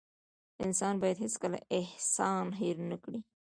[0.65, 3.19] انسان بايد هيڅکله احسان هېر نه کړي.